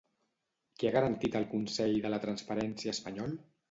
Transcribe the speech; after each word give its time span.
Què 0.79 0.87
ha 0.87 0.93
garantit 0.95 1.39
el 1.41 1.47
Consell 1.53 1.97
de 2.09 2.15
la 2.17 2.23
Transparència 2.27 2.99
espanyol? 3.01 3.43